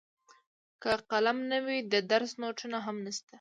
[0.81, 3.29] که قلم نه وي د درس نوټونه هم نشته.